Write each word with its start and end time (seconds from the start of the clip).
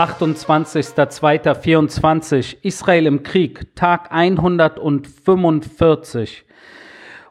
28.02.24 0.00 2.56
Israel 2.62 3.04
im 3.04 3.22
Krieg, 3.22 3.76
Tag 3.76 4.10
145. 4.10 6.46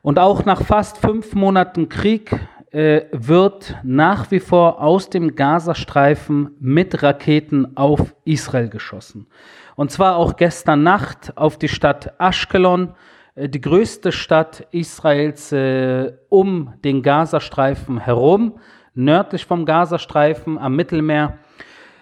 Und 0.04 0.20
auch 0.20 0.46
nach 0.46 0.62
fast 0.62 1.00
fünf 1.00 1.34
Monaten 1.34 1.90
Krieg 1.90 2.40
äh, 2.70 3.06
wird 3.12 3.76
nach 3.82 4.30
wie 4.30 4.40
vor 4.40 4.84
aus 4.84 5.10
dem 5.10 5.36
Gazastreifen 5.36 6.52
mit 6.60 7.02
Raketen 7.02 7.76
auf 7.76 8.14
Israel 8.24 8.70
geschossen. 8.70 9.26
Und 9.76 9.90
zwar 9.90 10.18
auch 10.18 10.36
gestern 10.36 10.84
Nacht 10.84 11.36
auf 11.38 11.58
die 11.58 11.70
Stadt 11.70 12.14
Ashkelon, 12.20 12.94
äh, 13.34 13.50
die 13.50 13.62
größte 13.62 14.12
Stadt 14.12 14.68
Israels 14.70 15.52
äh, 15.52 16.14
um 16.30 16.76
den 16.84 17.02
Gazastreifen 17.02 17.98
herum, 17.98 18.60
nördlich 18.94 19.48
vom 19.48 19.66
Gazastreifen 19.66 20.60
am 20.60 20.76
Mittelmeer 20.76 21.40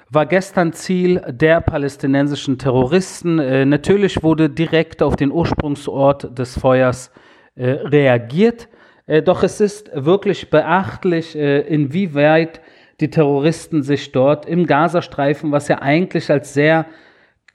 war 0.10 0.26
gestern 0.26 0.74
Ziel 0.74 1.22
der 1.28 1.62
palästinensischen 1.62 2.58
Terroristen. 2.58 3.40
Äh, 3.40 3.66
natürlich 3.66 4.24
wurde 4.24 4.50
direkt 4.50 5.02
auf 5.02 5.16
den 5.16 5.32
Ursprungsort 5.32 6.38
des 6.38 6.58
Feuers 6.58 7.12
äh, 7.56 7.70
reagiert. 7.70 8.70
Äh, 9.06 9.22
doch 9.22 9.44
es 9.44 9.60
ist 9.60 9.92
wirklich 9.94 10.50
beachtlich, 10.50 11.36
äh, 11.36 11.62
inwieweit 11.62 12.62
die 13.00 13.10
Terroristen 13.10 13.84
sich 13.84 14.12
dort 14.12 14.46
im 14.46 14.66
Gazastreifen, 14.66 15.52
was 15.52 15.68
ja 15.68 15.82
eigentlich 15.82 16.32
als 16.32 16.54
sehr 16.54 16.86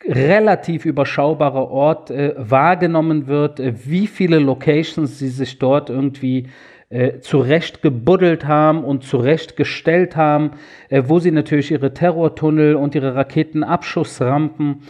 relativ 0.05 0.85
überschaubarer 0.85 1.71
Ort 1.71 2.11
äh, 2.11 2.35
wahrgenommen 2.37 3.27
wird, 3.29 3.61
äh, 3.61 3.73
wie 3.85 4.07
viele 4.07 4.39
Locations 4.39 5.19
sie 5.19 5.29
sich 5.29 5.59
dort 5.59 5.91
irgendwie 5.91 6.49
äh, 6.93 7.21
zurechtgebuddelt 7.21 8.47
haben 8.47 8.85
und 8.85 9.03
zurechtgestellt 9.03 10.15
haben, 10.15 10.51
äh, 10.91 11.03
wo 11.07 11.19
sie 11.19 11.31
natürlich 11.31 11.71
ihre 11.71 11.95
Terrortunnel 11.95 12.77
und 12.77 12.95
ihre 12.95 13.15
Raketenabschussrampen 13.15 14.83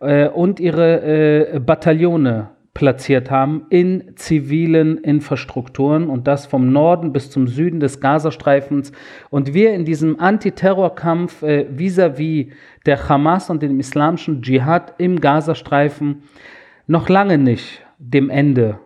äh, 0.00 0.28
und 0.28 0.58
ihre 0.58 1.54
äh, 1.54 1.60
Bataillone 1.60 2.48
platziert 2.72 3.30
haben 3.30 3.66
in 3.68 4.12
zivilen 4.16 4.96
Infrastrukturen 4.98 6.08
und 6.08 6.26
das 6.26 6.46
vom 6.46 6.72
Norden 6.72 7.12
bis 7.12 7.30
zum 7.30 7.46
Süden 7.46 7.78
des 7.78 8.00
Gazastreifens. 8.00 8.92
Und 9.28 9.52
wir 9.52 9.74
in 9.74 9.84
diesem 9.84 10.18
Antiterrorkampf 10.18 11.42
äh, 11.42 11.66
vis-à-vis 11.68 12.46
-vis 12.46 12.52
der 12.86 13.06
Hamas 13.08 13.50
und 13.50 13.62
dem 13.62 13.78
islamischen 13.80 14.40
Dschihad 14.40 14.94
im 14.96 15.20
Gazastreifen 15.20 16.22
noch 16.86 17.10
lange 17.10 17.36
nicht 17.36 17.84
dem 17.98 18.30
Ende, 18.30 18.78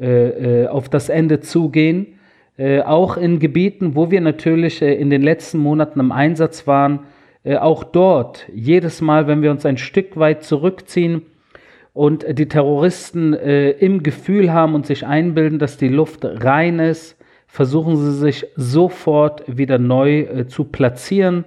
äh, 0.00 0.62
äh 0.62 0.68
auf 0.68 0.88
das 0.88 1.10
Ende 1.10 1.40
zugehen. 1.40 2.18
Äh, 2.58 2.82
auch 2.82 3.16
in 3.16 3.38
Gebieten, 3.38 3.94
wo 3.94 4.10
wir 4.10 4.20
natürlich 4.20 4.82
äh, 4.82 4.92
in 4.94 5.08
den 5.08 5.22
letzten 5.22 5.56
Monaten 5.58 5.98
im 6.00 6.12
Einsatz 6.12 6.66
waren, 6.66 7.06
äh, 7.44 7.56
auch 7.56 7.82
dort, 7.82 8.46
jedes 8.52 9.00
Mal, 9.00 9.26
wenn 9.26 9.40
wir 9.40 9.50
uns 9.50 9.64
ein 9.64 9.78
Stück 9.78 10.18
weit 10.18 10.44
zurückziehen 10.44 11.22
und 11.94 12.26
die 12.38 12.48
Terroristen 12.48 13.34
im 13.34 14.02
Gefühl 14.02 14.50
haben 14.50 14.74
und 14.74 14.86
sich 14.86 15.06
einbilden, 15.06 15.58
dass 15.58 15.76
die 15.76 15.88
Luft 15.88 16.24
rein 16.24 16.78
ist, 16.78 17.18
versuchen 17.46 17.98
sie 17.98 18.14
sich 18.14 18.46
sofort 18.56 19.42
wieder 19.46 19.76
neu 19.76 20.44
zu 20.44 20.64
platzieren, 20.64 21.44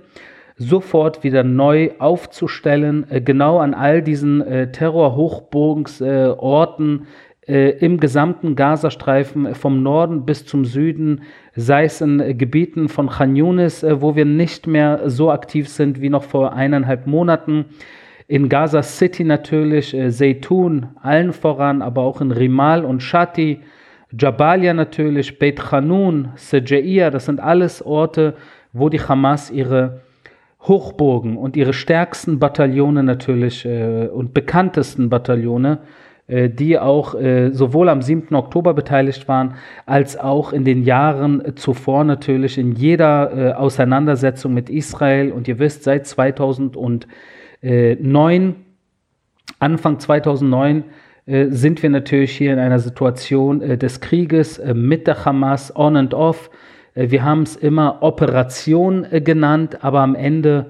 sofort 0.55 1.23
wieder 1.23 1.43
neu 1.43 1.93
aufzustellen, 1.97 3.07
genau 3.25 3.57
an 3.57 3.73
all 3.73 4.03
diesen 4.03 4.71
Terrorhochburgsorten, 4.71 7.01
äh, 7.01 7.05
im 7.47 7.99
gesamten 7.99 8.55
Gazastreifen 8.55 9.53
vom 9.53 9.83
Norden 9.83 10.25
bis 10.25 10.45
zum 10.45 10.65
Süden, 10.65 11.21
sei 11.55 11.85
es 11.85 12.01
in 12.01 12.38
Gebieten 12.38 12.89
von 12.89 13.07
Khan 13.07 13.35
Yunis, 13.35 13.83
äh, 13.83 14.01
wo 14.01 14.16
wir 14.16 14.25
nicht 14.25 14.67
mehr 14.67 15.09
so 15.09 15.31
aktiv 15.31 15.69
sind 15.69 16.01
wie 16.01 16.09
noch 16.09 16.23
vor 16.23 16.53
eineinhalb 16.53 17.06
Monaten. 17.06 17.66
In 18.28 18.50
Gaza 18.50 18.81
City 18.81 19.23
natürlich, 19.23 19.94
äh, 19.94 20.09
Zeytun, 20.09 20.88
allen 21.01 21.33
voran, 21.33 21.81
aber 21.83 22.01
auch 22.01 22.19
in 22.19 22.31
Rimal 22.31 22.83
und 22.83 23.01
Shati, 23.01 23.59
Jabalia 24.17 24.73
natürlich, 24.73 25.38
Beit 25.38 25.72
Hanun, 25.72 26.29
Sejaiya, 26.35 27.12
das 27.12 27.25
sind 27.25 27.39
alles 27.39 27.85
Orte, 27.85 28.33
wo 28.73 28.89
die 28.89 29.01
Hamas 29.01 29.51
ihre 29.51 30.01
Hochburgen 30.62 31.38
und 31.38 31.56
ihre 31.56 31.73
stärksten 31.73 32.39
Bataillone 32.39 33.03
natürlich 33.03 33.66
äh, 33.66 34.07
und 34.07 34.33
bekanntesten 34.33 35.09
Bataillone 35.09 35.73
äh, 35.73 35.85
die 36.50 36.80
auch 36.80 37.13
äh, 37.13 37.52
sowohl 37.52 37.88
am 37.88 38.02
7. 38.02 38.34
Oktober 38.36 38.74
beteiligt 38.74 39.28
waren, 39.28 39.53
als 39.86 40.18
auch 40.18 40.53
in 40.53 40.66
den 40.66 40.81
Jahren 40.84 41.56
zuvor 41.56 42.03
natürlich 42.03 42.58
in 42.58 42.72
jeder 42.72 43.31
äh, 43.31 43.52
Auseinandersetzung 43.53 44.52
mit 44.53 44.72
Israel. 44.72 45.31
Und 45.31 45.47
ihr 45.47 45.59
wisst, 45.59 45.84
seit 45.84 46.08
2009, 46.08 48.56
Anfang 49.59 50.00
2009, 50.00 50.84
sind 51.28 51.81
wir 51.81 51.90
natürlich 51.90 52.38
hier 52.38 52.53
in 52.53 52.59
einer 52.59 52.78
Situation 52.78 53.80
des 53.80 54.00
Krieges 54.00 54.62
mit 54.75 55.07
der 55.07 55.25
Hamas 55.25 55.75
on 55.75 55.97
and 55.97 56.13
off. 56.13 56.52
wir 56.94 57.24
haben 57.24 57.42
es 57.42 57.56
immer 57.56 58.03
Operation 58.03 59.07
genannt, 59.24 59.84
aber 59.84 60.02
am 60.02 60.13
Ende 60.13 60.68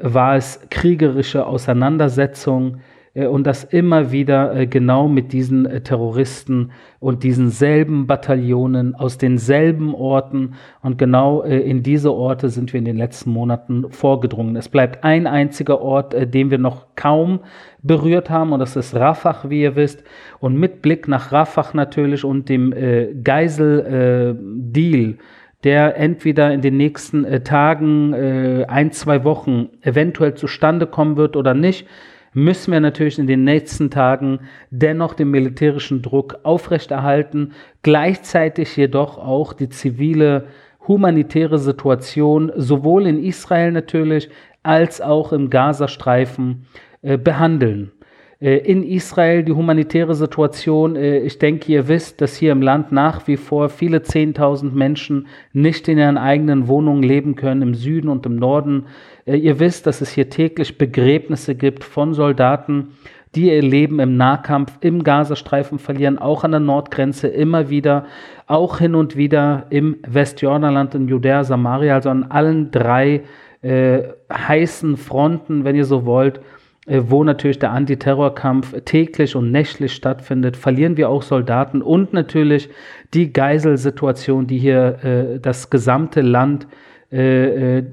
war 0.00 0.36
es 0.36 0.58
kriegerische 0.70 1.46
Auseinandersetzung 1.46 2.76
äh, 2.76 2.78
und 3.14 3.46
das 3.46 3.62
immer 3.62 4.10
wieder 4.10 4.56
äh, 4.56 4.66
genau 4.66 5.06
mit 5.06 5.32
diesen 5.32 5.66
äh, 5.66 5.80
Terroristen 5.82 6.72
und 6.98 7.22
diesen 7.22 7.50
selben 7.50 8.08
Bataillonen 8.08 8.96
aus 8.96 9.18
denselben 9.18 9.94
Orten 9.94 10.54
und 10.82 10.98
genau 10.98 11.42
in 11.42 11.82
diese 11.82 12.12
Orte 12.12 12.48
sind 12.48 12.72
wir 12.72 12.78
in 12.78 12.84
den 12.84 12.96
letzten 12.96 13.30
Monaten 13.30 13.90
vorgedrungen. 13.90 14.56
Es 14.56 14.68
bleibt 14.68 15.04
ein 15.04 15.28
einziger 15.28 15.80
Ort, 15.80 16.14
den 16.34 16.50
wir 16.50 16.58
noch 16.58 16.86
kaum 16.96 17.40
berührt 17.82 18.30
haben 18.30 18.52
und 18.52 18.60
das 18.60 18.74
ist 18.74 18.94
Rafah, 18.94 19.44
wie 19.50 19.60
ihr 19.62 19.76
wisst. 19.76 20.02
Und 20.40 20.56
mit 20.56 20.80
Blick 20.80 21.06
nach 21.08 21.30
Rafah 21.30 21.68
natürlich 21.74 22.24
und 22.24 22.48
dem 22.48 22.74
Geisel-Deal, 23.22 25.18
der 25.62 25.96
entweder 25.98 26.52
in 26.54 26.62
den 26.62 26.78
nächsten 26.78 27.44
Tagen, 27.44 28.14
ein, 28.14 28.92
zwei 28.92 29.24
Wochen 29.24 29.68
eventuell 29.82 30.34
zustande 30.34 30.86
kommen 30.86 31.18
wird 31.18 31.36
oder 31.36 31.52
nicht, 31.52 31.86
müssen 32.34 32.72
wir 32.72 32.80
natürlich 32.80 33.18
in 33.18 33.26
den 33.26 33.44
nächsten 33.44 33.90
Tagen 33.90 34.40
dennoch 34.70 35.14
den 35.14 35.30
militärischen 35.30 36.02
Druck 36.02 36.40
aufrechterhalten, 36.42 37.52
gleichzeitig 37.82 38.76
jedoch 38.76 39.18
auch 39.18 39.52
die 39.52 39.68
zivile 39.68 40.48
humanitäre 40.86 41.58
Situation 41.58 42.52
sowohl 42.56 43.06
in 43.06 43.22
Israel 43.22 43.72
natürlich 43.72 44.28
als 44.62 45.00
auch 45.00 45.32
im 45.32 45.48
Gazastreifen 45.48 46.66
äh, 47.02 47.16
behandeln. 47.16 47.92
Äh, 48.40 48.58
in 48.58 48.82
Israel 48.82 49.42
die 49.42 49.52
humanitäre 49.52 50.14
Situation, 50.14 50.96
äh, 50.96 51.18
ich 51.20 51.38
denke, 51.38 51.72
ihr 51.72 51.88
wisst, 51.88 52.20
dass 52.20 52.36
hier 52.36 52.52
im 52.52 52.62
Land 52.62 52.92
nach 52.92 53.26
wie 53.26 53.36
vor 53.36 53.68
viele 53.68 54.02
Zehntausend 54.02 54.74
Menschen 54.74 55.28
nicht 55.52 55.88
in 55.88 55.98
ihren 55.98 56.18
eigenen 56.18 56.68
Wohnungen 56.68 57.02
leben 57.02 57.36
können, 57.36 57.62
im 57.62 57.74
Süden 57.74 58.08
und 58.08 58.26
im 58.26 58.36
Norden. 58.36 58.86
Äh, 59.26 59.36
ihr 59.36 59.60
wisst, 59.60 59.86
dass 59.86 60.00
es 60.00 60.10
hier 60.10 60.30
täglich 60.30 60.78
Begräbnisse 60.78 61.54
gibt 61.54 61.84
von 61.84 62.14
Soldaten, 62.14 62.96
die 63.34 63.48
ihr 63.50 63.62
Leben 63.62 63.98
im 63.98 64.16
Nahkampf 64.16 64.72
im 64.80 65.02
Gazastreifen 65.02 65.78
verlieren, 65.78 66.18
auch 66.18 66.44
an 66.44 66.52
der 66.52 66.60
Nordgrenze 66.60 67.28
immer 67.28 67.68
wieder, 67.68 68.06
auch 68.46 68.78
hin 68.78 68.94
und 68.94 69.16
wieder 69.16 69.66
im 69.70 69.96
Westjordanland, 70.06 70.94
in 70.94 71.08
Judäa, 71.08 71.42
Samaria, 71.42 71.94
also 71.94 72.10
an 72.10 72.24
allen 72.24 72.70
drei 72.70 73.22
äh, 73.62 74.02
heißen 74.32 74.96
Fronten, 74.96 75.64
wenn 75.64 75.74
ihr 75.74 75.84
so 75.84 76.04
wollt, 76.04 76.40
äh, 76.86 77.00
wo 77.06 77.24
natürlich 77.24 77.58
der 77.58 77.72
Antiterrorkampf 77.72 78.74
täglich 78.84 79.34
und 79.34 79.50
nächtlich 79.50 79.94
stattfindet, 79.94 80.56
verlieren 80.56 80.96
wir 80.96 81.08
auch 81.08 81.22
Soldaten 81.22 81.82
und 81.82 82.12
natürlich 82.12 82.68
die 83.14 83.32
Geiselsituation, 83.32 84.46
die 84.46 84.58
hier 84.58 84.98
äh, 85.02 85.40
das 85.40 85.70
gesamte 85.70 86.20
Land, 86.20 86.68
äh, 87.10 87.78
äh, 87.78 87.84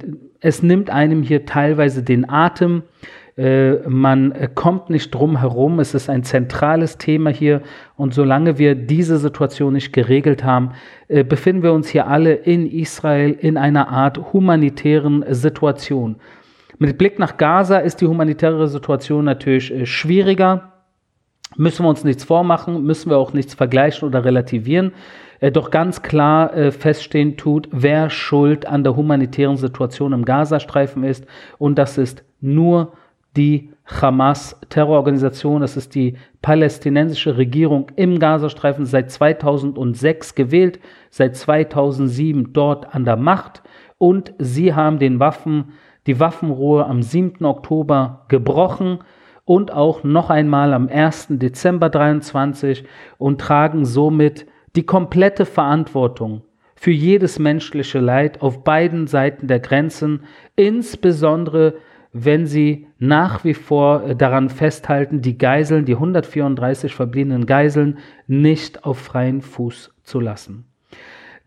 es 0.42 0.62
nimmt 0.62 0.90
einem 0.90 1.24
hier 1.24 1.46
teilweise 1.46 2.04
den 2.04 2.30
Atem. 2.30 2.84
Äh, 3.38 3.88
man 3.88 4.34
kommt 4.56 4.90
nicht 4.90 5.12
drum 5.12 5.40
herum. 5.40 5.80
Es 5.80 5.94
ist 5.94 6.10
ein 6.10 6.24
zentrales 6.24 6.98
Thema 6.98 7.30
hier. 7.30 7.62
Und 7.96 8.14
solange 8.14 8.58
wir 8.58 8.76
diese 8.76 9.18
Situation 9.18 9.74
nicht 9.74 9.94
geregelt 9.94 10.44
haben, 10.44 10.72
befinden 11.08 11.64
wir 11.64 11.72
uns 11.72 11.88
hier 11.88 12.08
alle 12.08 12.34
in 12.34 12.70
Israel 12.70 13.32
in 13.32 13.58
einer 13.58 13.88
Art 13.88 14.34
humanitären 14.34 15.24
Situation. 15.30 16.18
Mit 16.82 16.98
Blick 16.98 17.20
nach 17.20 17.38
Gaza 17.38 17.78
ist 17.78 18.02
die 18.02 18.08
humanitäre 18.08 18.68
Situation 18.68 19.24
natürlich 19.24 19.72
äh, 19.72 19.86
schwieriger. 19.86 20.74
Müssen 21.56 21.86
wir 21.86 21.90
uns 21.90 22.04
nichts 22.04 22.24
vormachen, 22.24 22.82
müssen 22.82 23.12
wir 23.12 23.18
auch 23.18 23.34
nichts 23.34 23.54
vergleichen 23.54 24.08
oder 24.08 24.26
relativieren. 24.26 24.92
Äh, 25.42 25.52
doch 25.52 25.72
ganz 25.72 26.02
klar 26.02 26.56
äh, 26.56 26.72
feststehen 26.72 27.36
tut, 27.36 27.68
wer 27.72 28.10
schuld 28.10 28.66
an 28.66 28.86
der 28.86 28.96
humanitären 28.96 29.58
Situation 29.58 30.14
im 30.14 30.24
Gazastreifen 30.24 31.04
ist. 31.04 31.26
Und 31.58 31.78
das 31.78 31.98
ist 31.98 32.24
nur 32.40 32.94
die 33.36 33.74
Hamas-Terrororganisation. 33.86 35.62
Das 35.62 35.76
ist 35.76 35.96
die 35.96 36.16
palästinensische 36.42 37.38
Regierung 37.38 37.88
im 37.96 38.20
Gazastreifen 38.20 38.86
seit 38.86 39.12
2006 39.12 40.36
gewählt, 40.36 40.80
seit 41.10 41.36
2007 41.36 42.54
dort 42.54 42.94
an 42.96 43.04
der 43.04 43.18
Macht. 43.18 43.64
Und 43.98 44.34
sie 44.38 44.74
haben 44.74 45.00
den 45.00 45.20
Waffen 45.20 45.74
die 46.08 46.20
Waffenruhe 46.20 46.86
am 46.86 47.04
7. 47.04 47.46
Oktober 47.46 48.26
gebrochen 48.28 49.00
und 49.46 49.72
auch 49.72 50.04
noch 50.04 50.30
einmal 50.30 50.74
am 50.74 50.88
1. 50.88 51.28
Dezember 51.32 51.90
23 51.90 52.86
und 53.18 53.40
tragen 53.40 53.86
somit 53.86 54.48
die 54.76 54.86
komplette 54.86 55.46
Verantwortung 55.46 56.44
für 56.76 56.92
jedes 56.92 57.38
menschliche 57.38 58.00
Leid 58.00 58.42
auf 58.42 58.64
beiden 58.64 59.08
Seiten 59.08 59.48
der 59.48 59.60
Grenzen, 59.60 60.24
insbesondere 60.56 61.76
wenn 62.14 62.46
sie 62.46 62.88
nach 62.98 63.44
wie 63.44 63.54
vor 63.54 64.04
äh, 64.04 64.16
daran 64.16 64.50
festhalten, 64.50 65.22
die 65.22 65.38
Geiseln, 65.38 65.86
die 65.86 65.94
134 65.94 66.94
verbliebenen 66.94 67.46
Geiseln, 67.46 68.00
nicht 68.28 68.84
auf 68.84 68.98
freien 68.98 69.42
Fuß 69.42 69.94
zu 70.04 70.20
lassen. 70.20 70.71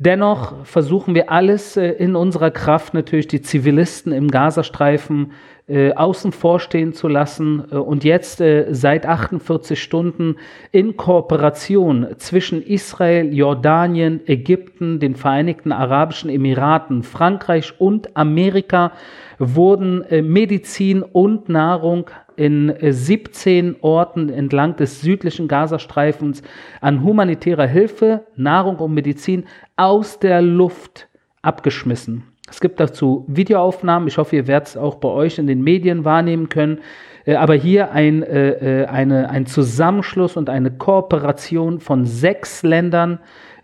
Dennoch 0.05 0.67
versuchen 0.67 1.15
wir 1.15 1.31
alles 1.31 1.79
äh, 1.79 1.89
in 1.89 2.15
unserer 2.15 2.51
Kraft, 2.51 2.93
natürlich 2.93 3.27
die 3.27 3.41
Zivilisten 3.41 4.13
im 4.13 4.29
Gazastreifen 4.29 5.33
äh, 5.67 5.95
außen 5.95 6.33
vor 6.33 6.61
stehen 6.61 6.93
zu 6.93 7.09
lassen. 7.09 7.65
Äh, 7.71 7.77
und 7.77 8.05
jetzt 8.05 8.43
seit 8.71 9.07
48 9.07 9.83
Stunden 9.83 10.37
in 10.73 10.99
Kooperation 10.99 12.09
zwischen 12.19 12.63
Israel, 12.63 13.33
Jordanien, 13.33 14.21
Ägypten, 14.27 15.01
den 15.01 15.17
Vereinigten 15.17 15.73
Arabischen 15.73 16.29
Emiraten, 16.29 17.03
Frankreich 17.03 17.73
und 17.79 18.15
Amerika 18.15 18.93
wurden 19.39 20.05
Medizin 20.23 21.03
und 21.03 21.49
Nahrung 21.49 22.09
in 22.37 22.75
17 22.81 23.77
Orten 23.81 24.29
entlang 24.29 24.77
des 24.77 25.01
südlichen 25.01 25.49
Gazastreifens 25.49 26.43
an 26.81 27.03
humanitärer 27.03 27.67
Hilfe, 27.67 28.27
Nahrung 28.37 28.77
und 28.77 28.95
Medizin 28.95 29.45
aus 29.77 30.19
der 30.19 30.43
Luft 30.43 31.09
abgeschmissen. 31.43 32.25
Es 32.49 32.61
gibt 32.61 32.79
dazu 32.79 33.25
Videoaufnahmen. 33.27 34.09
Ich 34.09 34.19
hoffe, 34.19 34.37
ihr 34.37 34.47
werdet 34.47 34.69
es 34.69 34.77
auch 34.77 34.97
bei 34.97 35.09
euch 35.09 35.39
in 35.39 35.47
den 35.47 35.63
Medien 35.63 36.05
wahrnehmen 36.05 36.49
können. 36.49 36.81
Äh, 37.25 37.35
aber 37.35 37.55
hier 37.55 37.93
ein, 37.93 38.23
äh, 38.23 38.83
äh, 38.83 38.87
eine, 38.87 39.31
ein 39.31 39.47
Zusammenschluss 39.47 40.37
und 40.37 40.51
eine 40.51 40.71
Kooperation 40.71 41.81
von 41.81 42.05
sechs 42.05 42.63
Ländern, 42.63 43.19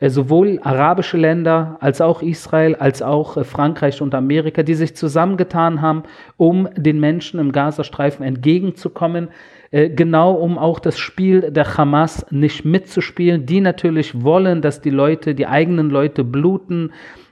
sowohl 0.08 0.58
arabische 0.62 1.18
Länder 1.18 1.76
als 1.80 2.00
auch 2.00 2.22
Israel, 2.22 2.74
als 2.76 3.02
auch 3.02 3.44
Frankreich 3.44 4.00
und 4.00 4.14
Amerika, 4.14 4.62
die 4.62 4.74
sich 4.74 4.96
zusammengetan 4.96 5.82
haben, 5.82 6.04
um 6.36 6.68
den 6.76 7.00
Menschen 7.00 7.38
im 7.38 7.52
Gazastreifen 7.52 8.24
entgegenzukommen 8.24 9.28
genau 9.72 10.32
um 10.32 10.58
auch 10.58 10.80
das 10.80 10.98
Spiel 10.98 11.52
der 11.52 11.76
Hamas 11.76 12.26
nicht 12.30 12.64
mitzuspielen, 12.64 13.46
die 13.46 13.60
natürlich 13.60 14.24
wollen, 14.24 14.62
dass 14.62 14.80
die 14.80 14.90
Leute, 14.90 15.36
die 15.36 15.46
eigenen 15.46 15.90
Leute 15.90 16.24
bluten, 16.24 16.90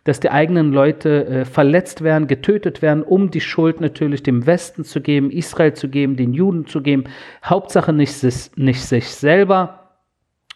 dass 0.08 0.20
die 0.20 0.30
eigenen 0.30 0.72
Leute 0.72 1.26
äh, 1.26 1.44
verletzt 1.44 2.02
werden, 2.02 2.28
getötet 2.28 2.80
werden, 2.80 3.02
um 3.02 3.30
die 3.30 3.42
Schuld 3.42 3.82
natürlich 3.82 4.22
dem 4.22 4.46
Westen 4.46 4.82
zu 4.84 5.02
geben, 5.02 5.30
Israel 5.30 5.74
zu 5.74 5.90
geben, 5.90 6.16
den 6.16 6.32
Juden 6.32 6.66
zu 6.66 6.80
geben. 6.80 7.04
Hauptsache 7.44 7.92
nicht, 7.92 8.14
nicht 8.56 8.80
sich 8.80 9.08
selber. 9.08 9.98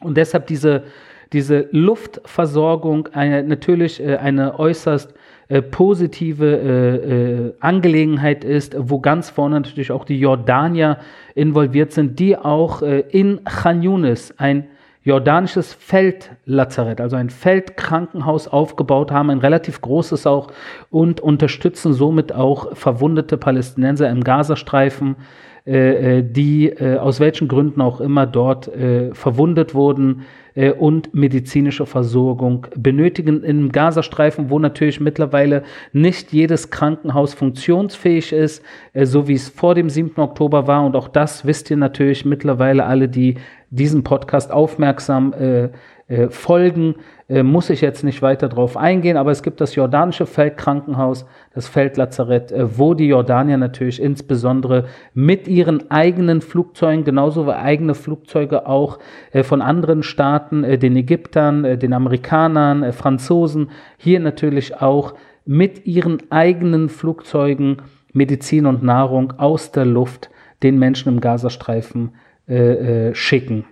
Und 0.01 0.17
deshalb 0.17 0.47
diese, 0.47 0.85
diese 1.33 1.69
Luftversorgung 1.71 3.09
eine, 3.13 3.43
natürlich 3.43 4.03
äh, 4.03 4.17
eine 4.17 4.59
äußerst 4.59 5.15
äh, 5.49 5.63
positive 5.63 6.47
äh, 6.47 7.55
Angelegenheit 7.61 8.45
ist, 8.45 8.77
wo 8.79 9.01
ganz 9.01 9.31
vorne 9.31 9.57
natürlich 9.57 9.91
auch 9.91 10.05
die 10.05 10.19
Jordanier 10.19 10.99
involviert 11.35 11.93
sind, 11.93 12.19
die 12.19 12.37
auch 12.37 12.83
in 12.83 13.43
Khan 13.45 13.83
Yunis 13.83 14.35
ein 14.37 14.67
jordanisches 15.03 15.73
Feldlazarett, 15.73 17.01
also 17.01 17.17
ein 17.17 17.31
Feldkrankenhaus 17.31 18.47
aufgebaut 18.49 19.11
haben, 19.11 19.31
ein 19.31 19.39
relativ 19.39 19.81
großes 19.81 20.27
auch, 20.27 20.49
und 20.91 21.21
unterstützen 21.21 21.95
somit 21.95 22.33
auch 22.33 22.77
verwundete 22.77 23.37
Palästinenser 23.39 24.11
im 24.11 24.23
Gazastreifen, 24.23 25.17
äh 25.65 26.23
die 26.23 26.69
äh, 26.69 26.99
aus 26.99 27.19
welchen 27.19 27.49
Gründen 27.49 27.81
auch 27.81 28.01
immer 28.01 28.27
dort 28.27 28.69
äh, 28.69 29.15
verwundet 29.15 29.75
wurden 29.75 30.25
äh, 30.55 30.71
und 30.73 31.15
medizinische 31.15 31.87
Versorgung 31.87 32.67
benötigen. 32.77 33.43
Im 33.45 33.73
Gazastreifen, 33.73 34.51
wo 34.51 34.59
natürlich 34.59 35.01
mittlerweile 35.01 35.63
nicht 35.93 36.33
jedes 36.33 36.71
Krankenhaus 36.71 37.35
funktionsfähig 37.35 38.33
ist, 38.33 38.63
äh, 38.93 39.07
so 39.07 39.29
wie 39.29 39.35
es 39.35 39.49
vor 39.49 39.75
dem 39.75 39.89
7. 39.89 40.21
Oktober 40.21 40.67
war. 40.67 40.85
Und 40.85 40.97
auch 40.97 41.09
das 41.09 41.47
wisst 41.47 41.71
ihr 41.71 41.77
natürlich 41.77 42.25
mittlerweile 42.25 42.85
alle, 42.87 43.09
die 43.09 43.37
diesem 43.73 44.05
Podcast 44.05 44.53
aufmerksam 44.53 45.33
äh, 45.33 45.71
äh, 46.09 46.29
folgen, 46.29 46.97
äh, 47.29 47.43
muss 47.43 47.71
ich 47.71 47.81
jetzt 47.81 48.05
nicht 48.05 48.21
weiter 48.21 48.51
drauf 48.51 48.77
eingehen, 48.77 49.17
aber 49.17 49.31
es 49.31 49.43
gibt 49.43 49.63
das 49.63 49.75
jordanische 49.75 50.27
Feldkrankenhaus, 50.27 51.25
das 51.55 51.69
Feldlazarett, 51.69 52.53
äh, 52.53 52.79
wo 52.79 52.93
die 52.93 53.07
Jordanier 53.07 53.57
natürlich 53.57 54.01
insbesondere 54.01 54.85
mit 55.15 55.49
ihren 55.49 55.91
eigenen 55.91 56.43
Flugzeugen, 56.43 57.05
genauso 57.05 57.47
wie 57.47 57.53
eigene 57.53 57.95
Flugzeuge 57.95 58.67
auch 58.67 58.99
äh, 59.33 59.43
von 59.43 59.63
anderen 59.63 60.03
Staaten, 60.03 60.65
äh, 60.65 60.77
den 60.77 60.95
Ägyptern, 60.97 61.65
äh, 61.65 61.79
den 61.79 61.95
Amerikanern, 61.95 62.83
äh, 62.83 62.93
Franzosen, 62.93 63.71
hier 63.97 64.21
natürlich 64.21 64.83
auch 64.83 65.15
mit 65.47 65.87
ihren 65.87 66.19
eigenen 66.31 66.91
Flugzeugen 66.91 67.79
Medizin 68.13 68.67
und 68.67 68.83
Nahrung 68.83 69.33
aus 69.39 69.73
der 69.73 69.87
Luft 69.87 70.29
den 70.63 70.79
Menschen 70.79 71.09
im 71.09 71.21
Gazastreifen 71.23 72.13
äh, 72.53 73.09
äh, 73.09 73.15
schicken. 73.15 73.65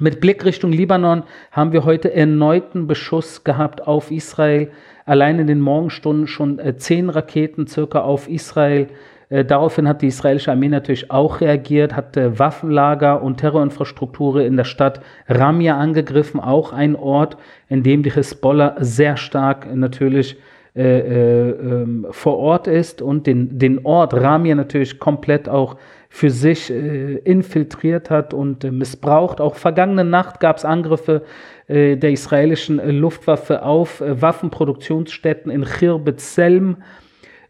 Mit 0.00 0.22
Blick 0.22 0.42
Richtung 0.46 0.72
Libanon 0.72 1.24
haben 1.52 1.72
wir 1.72 1.84
heute 1.84 2.14
erneuten 2.14 2.86
Beschuss 2.86 3.44
gehabt 3.44 3.86
auf 3.86 4.10
Israel. 4.10 4.70
Allein 5.04 5.38
in 5.38 5.46
den 5.46 5.60
Morgenstunden 5.60 6.26
schon 6.26 6.58
äh, 6.58 6.78
zehn 6.78 7.10
Raketen 7.10 7.66
circa 7.66 8.00
auf 8.00 8.26
Israel. 8.26 8.88
Äh, 9.28 9.44
daraufhin 9.44 9.86
hat 9.86 10.00
die 10.00 10.06
israelische 10.06 10.50
Armee 10.50 10.70
natürlich 10.70 11.10
auch 11.10 11.42
reagiert, 11.42 11.94
hat 11.94 12.16
äh, 12.16 12.38
Waffenlager 12.38 13.22
und 13.22 13.36
Terrorinfrastruktur 13.36 14.40
in 14.40 14.56
der 14.56 14.64
Stadt 14.64 15.02
Ramia 15.28 15.76
angegriffen, 15.76 16.40
auch 16.40 16.72
ein 16.72 16.96
Ort, 16.96 17.36
in 17.68 17.82
dem 17.82 18.02
die 18.02 18.12
Hisbollah 18.12 18.76
sehr 18.78 19.18
stark 19.18 19.68
natürlich 19.76 20.38
äh, 20.74 20.82
äh, 20.82 21.50
ähm, 21.50 22.06
vor 22.10 22.38
Ort 22.38 22.66
ist 22.66 23.00
und 23.00 23.28
den, 23.28 23.60
den 23.60 23.86
Ort 23.86 24.12
Ramia 24.12 24.56
natürlich 24.56 24.98
komplett 24.98 25.48
auch 25.48 25.76
für 26.14 26.30
sich 26.30 26.70
äh, 26.70 27.16
infiltriert 27.24 28.08
hat 28.08 28.34
und 28.34 28.62
äh, 28.62 28.70
missbraucht. 28.70 29.40
Auch 29.40 29.56
vergangene 29.56 30.04
Nacht 30.04 30.38
gab 30.38 30.58
es 30.58 30.64
Angriffe 30.64 31.24
äh, 31.66 31.96
der 31.96 32.12
israelischen 32.12 32.78
äh, 32.78 32.92
Luftwaffe 32.92 33.64
auf 33.64 34.00
äh, 34.00 34.22
Waffenproduktionsstätten 34.22 35.50
in 35.50 35.64
Khirbet 35.64 36.20
Selm. 36.20 36.76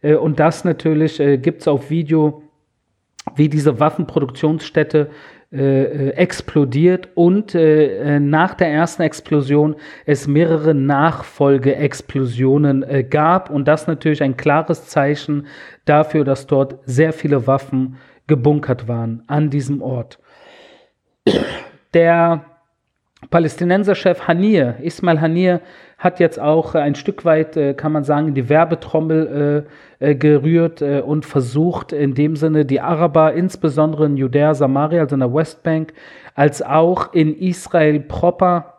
Äh, 0.01 0.15
und 0.15 0.41
das 0.41 0.65
natürlich 0.65 1.19
gibt 1.43 1.61
es 1.61 1.69
auf 1.69 1.91
Video, 1.91 2.43
wie 3.37 3.51
diese 3.51 3.81
Waffenproduktionsstätte 3.81 5.11
explodiert 5.55 7.09
und 7.15 7.55
nach 7.55 8.55
der 8.55 8.69
ersten 8.69 9.03
Explosion 9.03 9.77
es 10.05 10.27
mehrere 10.27 10.75
Nachfolgeexplosionen 10.75 12.85
gab 13.09 13.51
und 13.51 13.69
das 13.69 13.87
natürlich 13.87 14.23
ein 14.23 14.37
klares 14.37 14.89
Zeichen 14.89 15.47
dafür, 15.85 16.25
dass 16.25 16.47
dort 16.47 16.79
sehr 16.85 17.13
viele 17.13 17.47
Waffen 17.47 17.97
gebunkert 18.27 18.89
waren 18.89 19.23
an 19.27 19.51
diesem 19.51 19.83
Ort. 19.83 20.19
Der 21.93 22.45
Palästinenserchef 23.31 24.29
Hanir, 24.29 24.77
Ismail 24.81 25.21
Hanir, 25.21 25.61
hat 25.99 26.21
jetzt 26.21 26.39
auch 26.41 26.75
ein 26.75 26.95
Stück 26.95 27.25
weit, 27.25 27.57
äh, 27.57 27.75
kann 27.75 27.93
man 27.93 28.05
sagen, 28.05 28.35
die 28.35 28.49
Werbetrommel 28.49 29.67
äh, 30.01 30.11
äh, 30.11 30.15
gerührt 30.15 30.83
und 30.83 31.25
versucht 31.25 31.93
in 31.93 32.15
dem 32.15 32.37
Sinne 32.37 32.65
die 32.65 32.81
Araber, 32.81 33.33
insbesondere 33.33 34.07
in 34.07 34.17
Judäa, 34.17 34.55
Samaria, 34.55 35.03
also 35.03 35.17
in 35.17 35.21
der 35.21 35.33
Westbank, 35.33 35.93
als 36.35 36.63
auch 36.63 37.13
in 37.15 37.35
Israel 37.39 38.01
proper 38.01 38.75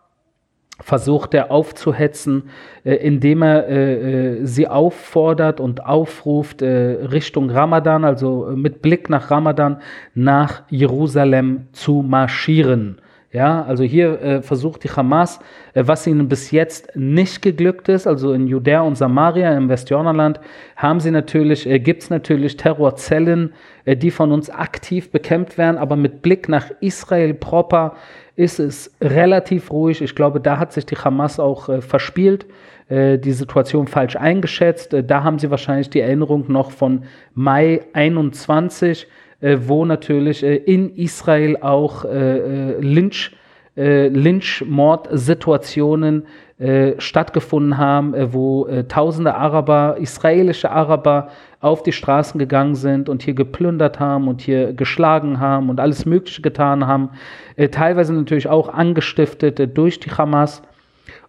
versucht 0.82 1.34
er 1.34 1.52
aufzuhetzen, 1.52 2.50
äh, 2.84 2.96
indem 2.96 3.42
er 3.42 3.68
äh, 3.68 4.40
äh, 4.42 4.46
sie 4.46 4.68
auffordert 4.68 5.60
und 5.60 5.86
aufruft 5.86 6.62
äh, 6.62 6.68
Richtung 7.12 7.50
Ramadan, 7.50 8.04
also 8.04 8.50
äh, 8.50 8.56
mit 8.56 8.82
Blick 8.82 9.10
nach 9.10 9.32
Ramadan, 9.32 9.78
nach 10.14 10.64
Jerusalem 10.70 11.68
zu 11.72 12.04
marschieren. 12.06 13.00
Ja, 13.36 13.66
also 13.66 13.84
hier 13.84 14.22
äh, 14.22 14.42
versucht 14.42 14.86
die 14.86 14.90
Hamas, 14.90 15.42
äh, 15.74 15.84
was 15.86 16.08
ihnen 16.08 16.30
bis 16.30 16.52
jetzt 16.52 16.96
nicht 16.96 17.42
geglückt 17.42 17.90
ist, 17.90 18.08
also 18.08 18.32
in 18.32 18.48
Judäa 18.48 18.80
und 18.80 18.96
Samaria 18.96 19.58
im 19.58 19.68
Westjordanland, 19.68 20.40
haben 20.78 21.02
sie 21.02 21.12
natürlich, 21.12 21.68
äh, 21.68 21.80
gibt 21.80 22.04
es 22.04 22.10
natürlich 22.10 22.56
Terrorzellen, 22.56 23.52
äh, 23.84 23.98
die 23.98 24.10
von 24.10 24.32
uns 24.32 24.50
aktiv 24.50 25.12
bekämpft 25.12 25.58
werden, 25.58 25.78
aber 25.78 25.98
mit 25.98 26.22
Blick 26.22 26.48
nach 26.48 26.72
Israel 26.80 27.34
proper 27.34 27.98
ist 28.38 28.58
es 28.62 28.96
relativ 29.02 29.70
ruhig. 29.70 30.02
Ich 30.02 30.16
glaube, 30.16 30.40
da 30.40 30.58
hat 30.58 30.72
sich 30.72 30.86
die 30.86 30.96
Hamas 30.96 31.38
auch 31.38 31.68
äh, 31.68 31.82
verspielt, 31.82 32.46
äh, 32.88 33.18
die 33.18 33.34
Situation 33.34 33.88
falsch 33.88 34.16
eingeschätzt. 34.16 34.94
Äh, 34.94 35.04
da 35.04 35.26
haben 35.26 35.40
sie 35.40 35.52
wahrscheinlich 35.52 35.90
die 35.90 36.00
Erinnerung 36.00 36.46
noch 36.50 36.72
von 36.72 37.04
Mai 37.34 37.82
21, 37.92 39.04
äh, 39.04 39.08
wo 39.42 39.86
natürlich 39.86 40.44
äh, 40.44 40.56
in 40.56 40.96
Israel 40.96 41.58
auch 41.62 42.06
äh, 42.06 42.80
Lynch 42.80 43.36
äh, 43.78 44.08
Lynchmord-Situationen 44.08 46.26
äh, 46.58 46.94
stattgefunden 47.00 47.78
haben, 47.78 48.14
äh, 48.14 48.32
wo 48.32 48.66
äh, 48.68 48.86
tausende 48.86 49.36
Araber, 49.36 49.98
israelische 50.00 50.72
Araber 50.72 51.28
auf 51.60 51.84
die 51.84 51.92
Straßen 51.92 52.40
gegangen 52.40 52.76
sind 52.76 53.10
und 53.10 53.24
hier 53.24 53.34
geplündert 53.34 54.00
haben 54.00 54.30
und 54.30 54.40
hier 54.40 54.72
geschlagen 54.72 55.42
haben 55.42 55.70
und 55.70 55.82
alles 55.82 56.06
Mögliche 56.06 56.42
getan 56.42 56.88
haben, 56.88 57.10
äh, 57.58 57.68
teilweise 57.68 58.14
natürlich 58.14 58.48
auch 58.48 58.70
angestiftet 58.70 59.60
äh, 59.60 59.68
durch 59.68 60.00
die 60.00 60.12
Hamas. 60.12 60.62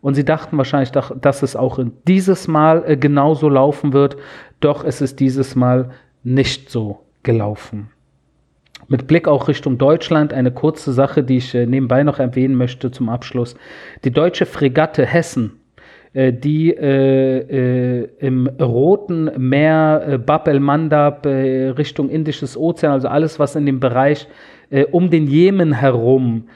Und 0.01 0.15
sie 0.15 0.25
dachten 0.25 0.57
wahrscheinlich, 0.57 0.93
dass 0.93 1.43
es 1.43 1.57
auch 1.57 1.81
dieses 2.07 2.47
Mal 2.47 2.85
äh, 2.87 2.97
genauso 2.97 3.49
laufen 3.49 3.93
wird, 3.93 4.17
doch 4.61 4.85
es 4.85 5.01
ist 5.01 5.19
dieses 5.19 5.57
Mal 5.57 5.91
nicht 6.23 6.71
so 6.71 7.01
gelaufen. 7.25 7.91
Mit 8.89 9.09
Blick 9.09 9.27
auch 9.27 9.49
Richtung 9.49 9.79
Deutschland 9.79 10.33
eine 10.33 10.53
kurze 10.53 10.93
Sache, 10.93 11.25
die 11.25 11.39
ich 11.39 11.55
äh, 11.55 11.67
nebenbei 11.67 12.05
noch 12.05 12.21
erwähnen 12.21 12.55
möchte 12.55 12.91
zum 12.93 13.09
Abschluss. 13.09 13.57
Die 14.05 14.13
deutsche 14.13 14.47
Fregatte 14.47 15.05
Hessen, 15.05 15.59
äh, 16.13 16.33
die 16.33 16.71
äh, 16.71 18.03
äh, 18.03 18.09
im 18.21 18.47
Roten 18.47 19.31
Meer, 19.37 20.07
äh, 20.07 20.19
Bab 20.19 20.47
el-Mandab, 20.47 21.27
äh, 21.27 21.71
Richtung 21.71 22.11
Indisches 22.11 22.57
Ozean, 22.57 22.93
also 22.93 23.09
alles, 23.09 23.41
was 23.41 23.57
in 23.57 23.67
dem 23.67 23.81
Bereich 23.81 24.29
um 24.91 25.11
den 25.11 25.29
Jemen 25.29 25.73
herum 25.75 26.49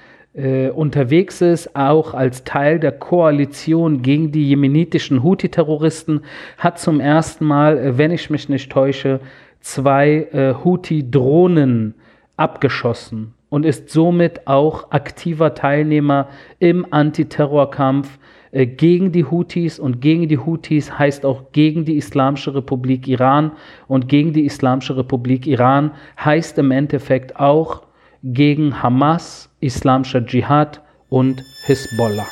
unterwegs 0.74 1.40
ist, 1.42 1.76
auch 1.76 2.12
als 2.12 2.42
Teil 2.42 2.80
der 2.80 2.90
Koalition 2.90 4.02
gegen 4.02 4.32
die 4.32 4.48
jemenitischen 4.48 5.22
Houthi-Terroristen, 5.22 6.22
hat 6.58 6.80
zum 6.80 6.98
ersten 6.98 7.44
Mal, 7.44 7.98
wenn 7.98 8.10
ich 8.10 8.28
mich 8.28 8.48
nicht 8.48 8.72
täusche, 8.72 9.20
zwei 9.60 10.26
Houthi-Drohnen 10.64 11.94
abgeschossen 12.40 13.34
und 13.50 13.66
ist 13.66 13.90
somit 13.90 14.46
auch 14.46 14.90
aktiver 14.90 15.54
Teilnehmer 15.54 16.28
im 16.58 16.86
Antiterrorkampf 16.90 18.18
äh, 18.52 18.66
gegen 18.66 19.12
die 19.12 19.24
Houthis 19.24 19.78
und 19.78 20.00
gegen 20.00 20.28
die 20.28 20.38
Houthis 20.38 20.98
heißt 20.98 21.26
auch 21.26 21.52
gegen 21.52 21.84
die 21.84 21.96
Islamische 21.96 22.54
Republik 22.54 23.06
Iran 23.06 23.52
und 23.88 24.08
gegen 24.08 24.32
die 24.32 24.46
Islamische 24.46 24.96
Republik 24.96 25.46
Iran 25.46 25.92
heißt 26.18 26.58
im 26.58 26.70
Endeffekt 26.70 27.36
auch 27.36 27.82
gegen 28.22 28.82
Hamas, 28.82 29.54
Islamischer 29.60 30.24
Dschihad 30.24 30.80
und 31.08 31.42
Hisbollah. 31.66 32.26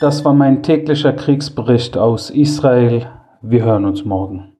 Das 0.00 0.24
war 0.24 0.34
mein 0.34 0.62
täglicher 0.62 1.12
Kriegsbericht 1.12 1.96
aus 1.96 2.28
Israel. 2.28 3.06
Wir 3.40 3.64
hören 3.64 3.86
uns 3.86 4.04
morgen. 4.04 4.53